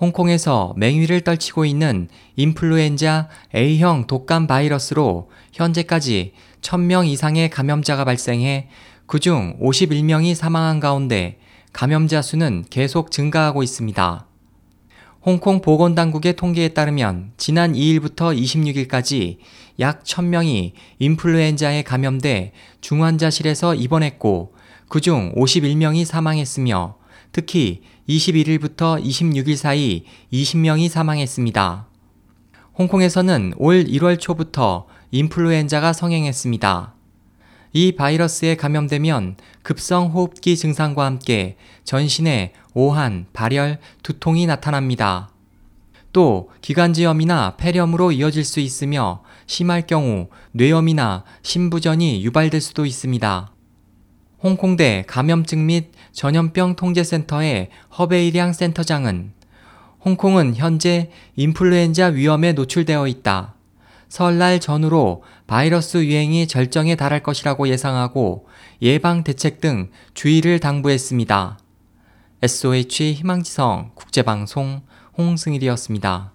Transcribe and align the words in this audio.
홍콩에서 0.00 0.72
맹위를 0.76 1.20
떨치고 1.20 1.64
있는 1.66 2.08
인플루엔자 2.36 3.28
A형 3.54 4.06
독감 4.06 4.46
바이러스로 4.46 5.30
현재까지 5.52 6.32
1000명 6.62 7.06
이상의 7.06 7.50
감염자가 7.50 8.04
발생해 8.04 8.68
그중 9.06 9.58
51명이 9.60 10.34
사망한 10.34 10.80
가운데 10.80 11.38
감염자 11.72 12.22
수는 12.22 12.64
계속 12.70 13.10
증가하고 13.10 13.62
있습니다. 13.62 14.26
홍콩 15.22 15.60
보건당국의 15.60 16.34
통계에 16.34 16.68
따르면 16.68 17.32
지난 17.36 17.74
2일부터 17.74 18.34
26일까지 18.34 19.36
약 19.80 20.02
1000명이 20.04 20.72
인플루엔자에 20.98 21.82
감염돼 21.82 22.52
중환자실에서 22.80 23.74
입원했고 23.74 24.54
그중 24.88 25.34
51명이 25.36 26.06
사망했으며 26.06 26.99
특히 27.32 27.82
21일부터 28.08 29.02
26일 29.02 29.56
사이 29.56 30.04
20명이 30.32 30.88
사망했습니다. 30.88 31.86
홍콩에서는 32.78 33.54
올 33.56 33.84
1월 33.84 34.18
초부터 34.18 34.86
인플루엔자가 35.10 35.92
성행했습니다. 35.92 36.94
이 37.72 37.92
바이러스에 37.92 38.56
감염되면 38.56 39.36
급성 39.62 40.08
호흡기 40.08 40.56
증상과 40.56 41.04
함께 41.04 41.56
전신에 41.84 42.52
오한, 42.74 43.26
발열, 43.32 43.78
두통이 44.02 44.46
나타납니다. 44.46 45.30
또 46.12 46.50
기관지염이나 46.60 47.56
폐렴으로 47.56 48.10
이어질 48.10 48.44
수 48.44 48.58
있으며 48.58 49.22
심할 49.46 49.86
경우 49.86 50.28
뇌염이나 50.52 51.24
심부전이 51.42 52.24
유발될 52.24 52.60
수도 52.60 52.84
있습니다. 52.84 53.52
홍콩대 54.42 55.04
감염증 55.06 55.66
및 55.66 55.92
전염병 56.12 56.76
통제센터의 56.76 57.68
허베이량 57.98 58.54
센터장은 58.54 59.32
홍콩은 60.02 60.56
현재 60.56 61.10
인플루엔자 61.36 62.06
위험에 62.06 62.54
노출되어 62.54 63.06
있다. 63.06 63.54
설날 64.08 64.58
전후로 64.58 65.22
바이러스 65.46 65.98
유행이 65.98 66.48
절정에 66.48 66.96
달할 66.96 67.22
것이라고 67.22 67.68
예상하고 67.68 68.48
예방 68.80 69.24
대책 69.24 69.60
등 69.60 69.90
주의를 70.14 70.58
당부했습니다. 70.58 71.58
SOH 72.42 73.12
희망지성 73.12 73.90
국제방송 73.94 74.80
홍승일이었습니다. 75.18 76.32